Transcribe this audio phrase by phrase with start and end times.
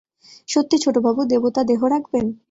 [0.49, 2.25] সত্যি ছোটবাবু, দেবতা দেহ রাখবেন?